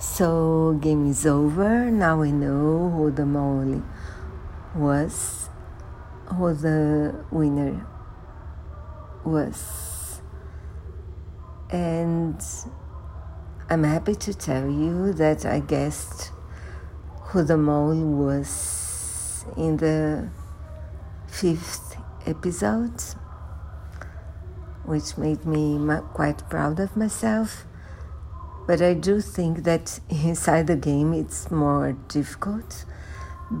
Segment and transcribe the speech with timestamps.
[0.00, 1.90] So, game is over.
[1.90, 3.82] Now we know who the mole
[4.72, 5.48] was,
[6.26, 7.84] who the winner
[9.24, 10.20] was.
[11.70, 12.40] And
[13.68, 16.30] I'm happy to tell you that I guessed
[17.22, 20.30] who the mole was in the
[21.26, 23.02] fifth episode,
[24.84, 25.76] which made me
[26.14, 27.66] quite proud of myself
[28.68, 32.84] but I do think that inside the game it's more difficult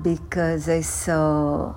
[0.02, 1.74] because I saw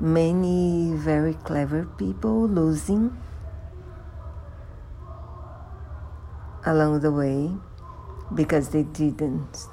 [0.00, 3.16] many very clever people losing
[6.66, 7.52] along the way
[8.34, 9.68] because they didn't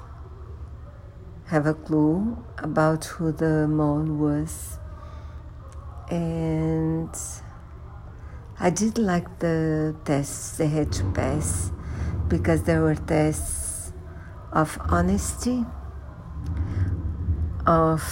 [1.46, 4.78] have a clue about who the mole was.
[6.08, 7.10] And
[8.60, 11.72] I did like the tests they had to pass
[12.28, 13.92] because there were tests
[14.52, 15.64] of honesty,
[17.66, 18.02] of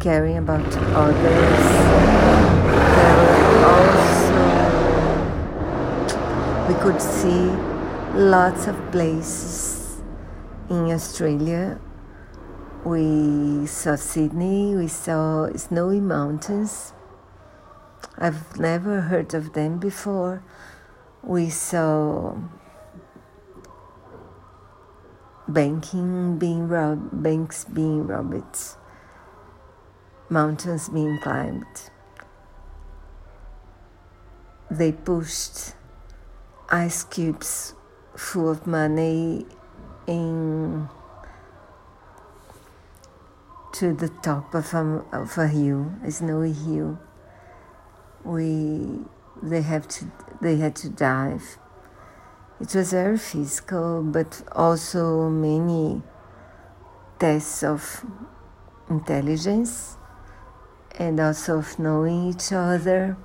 [0.00, 1.58] caring about others.
[2.96, 4.34] There were also,
[6.68, 7.50] we could see
[8.14, 10.02] lots of places
[10.68, 11.78] in Australia.
[12.84, 16.92] We saw Sydney, we saw snowy mountains.
[18.18, 20.42] I've never heard of them before.
[21.22, 22.36] We saw
[25.48, 28.76] banking being robbed, banks being robbed,
[30.28, 31.90] mountains being climbed.
[34.70, 35.74] They pushed
[36.68, 37.74] ice cubes
[38.16, 39.46] full of money
[40.06, 40.88] in
[43.74, 46.98] to the top of a, of a hill, a snowy hill.
[48.24, 49.00] We
[49.42, 51.58] they have to they had to dive
[52.60, 56.02] it was very physical, but also many
[57.18, 58.04] tests of
[58.88, 59.96] intelligence
[60.98, 63.16] and also of knowing each other.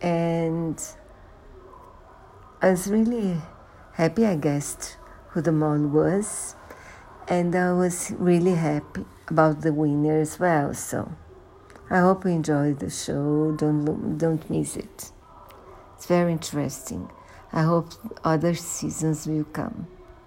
[0.00, 0.82] And
[2.62, 3.36] I was really
[3.92, 4.96] happy I guessed
[5.28, 6.56] who the mole was,
[7.28, 10.72] and I was really happy about the winner as well.
[10.72, 11.12] So
[11.90, 13.54] I hope you enjoyed the show.
[13.56, 15.12] Don't don't miss it.
[15.96, 17.10] It's very interesting.
[17.52, 17.90] I hope
[18.24, 19.86] other seasons will come.